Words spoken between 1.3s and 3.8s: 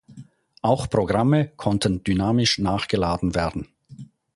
konnten dynamisch nachgeladen werden.